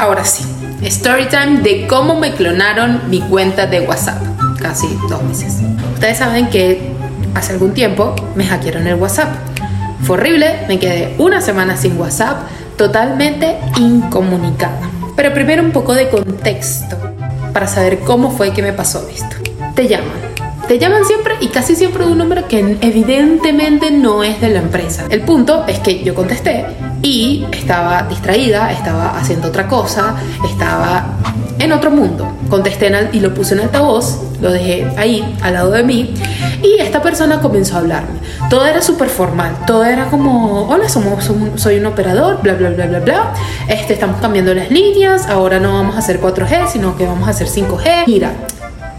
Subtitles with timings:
[0.00, 0.46] Ahora sí,
[0.80, 4.16] story time de cómo me clonaron mi cuenta de WhatsApp.
[4.58, 5.58] Casi dos meses.
[5.92, 6.94] Ustedes saben que
[7.34, 9.28] hace algún tiempo me hackearon el WhatsApp.
[10.02, 14.80] Fue horrible, me quedé una semana sin WhatsApp, totalmente incomunicada.
[15.16, 16.96] Pero primero un poco de contexto
[17.52, 19.36] para saber cómo fue que me pasó esto.
[19.74, 20.29] Te llaman
[20.70, 24.60] te llaman siempre y casi siempre de un número que evidentemente no es de la
[24.60, 25.04] empresa.
[25.10, 26.64] El punto es que yo contesté
[27.02, 30.14] y estaba distraída, estaba haciendo otra cosa,
[30.48, 31.16] estaba
[31.58, 32.30] en otro mundo.
[32.48, 36.14] Contesté y lo puse en altavoz, lo dejé ahí al lado de mí
[36.62, 38.20] y esta persona comenzó a hablarme.
[38.48, 42.86] Todo era súper formal, todo era como, hola, somos, soy un operador, bla, bla, bla,
[42.86, 43.34] bla, bla.
[43.66, 47.32] Este, estamos cambiando las líneas, ahora no vamos a hacer 4G, sino que vamos a
[47.32, 48.04] hacer 5G.
[48.06, 48.34] Mira,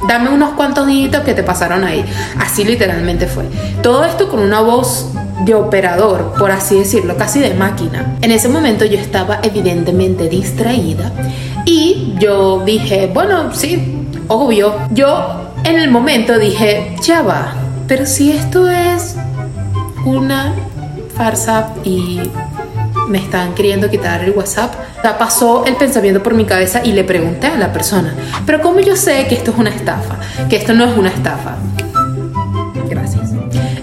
[0.07, 2.05] dame unos cuantos dígitos que te pasaron ahí.
[2.39, 3.45] Así literalmente fue.
[3.81, 5.09] Todo esto con una voz
[5.45, 8.17] de operador, por así decirlo, casi de máquina.
[8.21, 11.11] En ese momento yo estaba evidentemente distraída
[11.65, 14.75] y yo dije, bueno, sí, obvio.
[14.91, 17.53] Yo en el momento dije, ya va,
[17.87, 19.15] pero si esto es
[20.05, 20.53] una
[21.15, 22.21] farsa y
[23.11, 24.73] me están queriendo quitar el WhatsApp.
[24.97, 28.61] O sea, pasó el pensamiento por mi cabeza y le pregunté a la persona, pero
[28.61, 30.17] ¿cómo yo sé que esto es una estafa?
[30.49, 31.57] Que esto no es una estafa.
[32.89, 33.31] Gracias.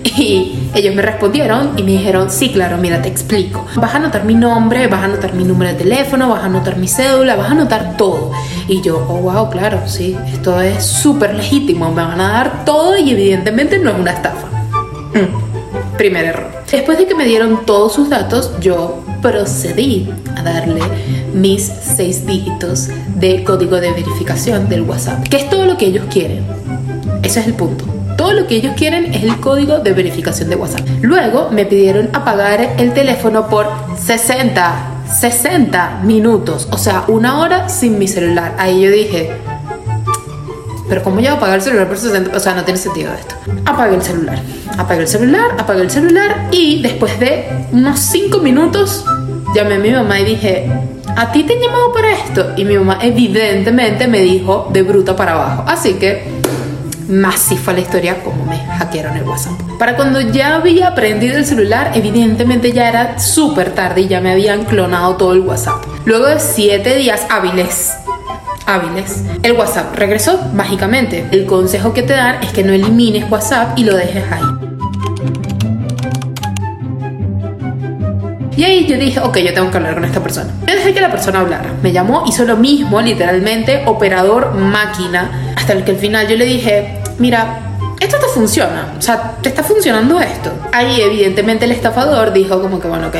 [0.04, 3.64] Y ellos me respondieron y me dijeron, sí, claro, mira, te explico.
[3.76, 6.76] Vas a anotar mi nombre, vas a anotar mi número de teléfono, vas a anotar
[6.76, 8.32] mi cédula, vas a anotar todo.
[8.66, 12.96] Y yo, oh, wow, claro, sí, esto es súper legítimo, me van a dar todo
[12.96, 14.46] y evidentemente no es una estafa.
[15.14, 16.48] Mm, primer error.
[16.70, 20.80] Después de que me dieron todos sus datos, yo procedí a darle
[21.34, 26.06] mis seis dígitos de código de verificación del WhatsApp, que es todo lo que ellos
[26.10, 26.44] quieren.
[27.22, 27.84] Ese es el punto.
[28.16, 30.86] Todo lo que ellos quieren es el código de verificación de WhatsApp.
[31.02, 33.66] Luego me pidieron apagar el teléfono por
[33.96, 38.54] 60, 60 minutos, o sea, una hora sin mi celular.
[38.58, 39.30] Ahí yo dije,
[40.88, 42.36] pero ¿cómo yo apagar el celular por 60?
[42.36, 43.34] O sea, no tiene sentido esto.
[43.66, 44.38] Apagué el celular.
[44.78, 49.04] Apagué el celular, apagué el celular y después de unos 5 minutos
[49.54, 50.70] llamé a mi mamá y dije,
[51.16, 52.52] ¿a ti te han llamado para esto?
[52.56, 55.64] Y mi mamá evidentemente me dijo de bruta para abajo.
[55.66, 56.38] Así que
[57.62, 59.54] fue la historia como me hackearon el WhatsApp.
[59.78, 64.32] Para cuando ya había aprendido el celular, evidentemente ya era súper tarde y ya me
[64.32, 65.84] habían clonado todo el WhatsApp.
[66.04, 67.94] Luego de 7 días hábiles
[68.66, 71.26] hábiles, el WhatsApp regresó mágicamente.
[71.32, 74.77] El consejo que te dan es que no elimines WhatsApp y lo dejes ahí.
[78.58, 80.52] Y ahí yo dije, ok, yo tengo que hablar con esta persona.
[80.66, 81.74] Yo dejé que la persona hablara.
[81.80, 85.54] Me llamó, hizo lo mismo, literalmente, operador máquina.
[85.56, 87.60] Hasta el que al final yo le dije, mira,
[88.00, 88.94] esto te funciona.
[88.98, 90.50] O sea, te está funcionando esto.
[90.72, 93.16] Ahí evidentemente el estafador dijo como que, bueno, ok,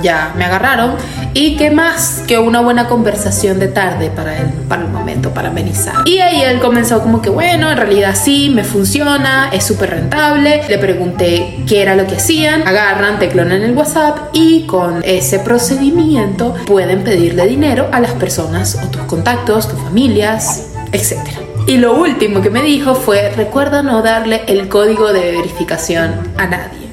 [0.00, 0.94] ya me agarraron.
[1.34, 5.48] Y qué más que una buena conversación de tarde para el, para el momento, para
[5.48, 6.06] amenizar.
[6.06, 10.62] Y ahí él comenzó como que, bueno, en realidad sí, me funciona, es súper rentable.
[10.68, 12.66] Le pregunté qué era lo que hacían.
[12.66, 18.78] Agarran, te clonan el WhatsApp y con ese procedimiento pueden pedirle dinero a las personas
[18.82, 21.18] o tus contactos, tus familias, etc.
[21.66, 26.46] Y lo último que me dijo fue, recuerda no darle el código de verificación a
[26.46, 26.88] nadie.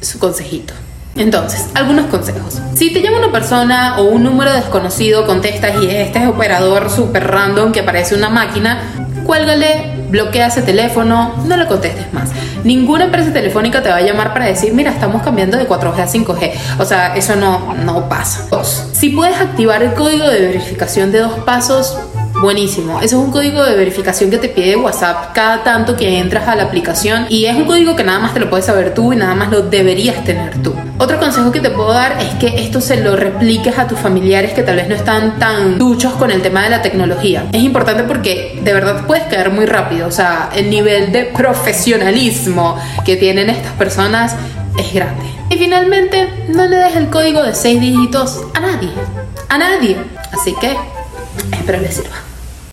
[0.00, 0.74] Su consejito.
[1.16, 2.60] Entonces, algunos consejos.
[2.74, 7.30] Si te llama una persona o un número desconocido, contestas y este es operador super
[7.30, 8.78] random que parece una máquina,
[9.24, 12.30] cuélgale, bloquea ese teléfono, no le contestes más.
[12.64, 16.06] Ninguna empresa telefónica te va a llamar para decir, mira, estamos cambiando de 4G a
[16.06, 16.52] 5G.
[16.78, 18.46] O sea, eso no, no pasa.
[18.50, 21.98] Dos, si puedes activar el código de verificación de dos pasos,
[22.42, 22.98] Buenísimo.
[22.98, 26.56] Ese es un código de verificación que te pide WhatsApp cada tanto que entras a
[26.56, 29.16] la aplicación y es un código que nada más te lo puedes saber tú y
[29.16, 30.74] nada más lo deberías tener tú.
[30.98, 34.54] Otro consejo que te puedo dar es que esto se lo repliques a tus familiares
[34.54, 37.46] que tal vez no están tan duchos con el tema de la tecnología.
[37.52, 40.08] Es importante porque de verdad puedes caer muy rápido.
[40.08, 44.34] O sea, el nivel de profesionalismo que tienen estas personas
[44.76, 45.26] es grande.
[45.48, 48.90] Y finalmente, no le des el código de 6 dígitos a nadie.
[49.48, 49.96] A nadie.
[50.32, 50.76] Así que
[51.52, 52.31] espero les sirva.